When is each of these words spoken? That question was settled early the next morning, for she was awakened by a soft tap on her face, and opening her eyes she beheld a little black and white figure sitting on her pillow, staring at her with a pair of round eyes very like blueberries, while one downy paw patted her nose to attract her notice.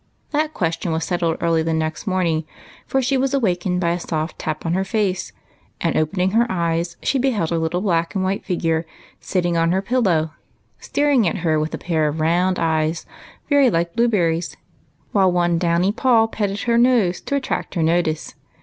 That 0.31 0.55
question 0.55 0.91
was 0.91 1.03
settled 1.05 1.37
early 1.41 1.61
the 1.61 1.75
next 1.75 2.07
morning, 2.07 2.43
for 2.87 3.03
she 3.03 3.17
was 3.17 3.35
awakened 3.35 3.79
by 3.79 3.91
a 3.91 3.99
soft 3.99 4.39
tap 4.39 4.65
on 4.65 4.73
her 4.73 4.83
face, 4.83 5.31
and 5.79 5.95
opening 5.95 6.31
her 6.31 6.47
eyes 6.51 6.97
she 7.03 7.19
beheld 7.19 7.51
a 7.51 7.59
little 7.59 7.81
black 7.81 8.15
and 8.15 8.23
white 8.23 8.43
figure 8.43 8.87
sitting 9.19 9.55
on 9.57 9.71
her 9.73 9.81
pillow, 9.83 10.31
staring 10.79 11.27
at 11.27 11.37
her 11.45 11.59
with 11.59 11.75
a 11.75 11.77
pair 11.77 12.07
of 12.07 12.19
round 12.19 12.57
eyes 12.57 13.05
very 13.47 13.69
like 13.69 13.95
blueberries, 13.95 14.57
while 15.11 15.31
one 15.31 15.59
downy 15.59 15.91
paw 15.91 16.25
patted 16.25 16.61
her 16.61 16.79
nose 16.79 17.21
to 17.21 17.35
attract 17.35 17.75
her 17.75 17.83
notice. 17.83 18.33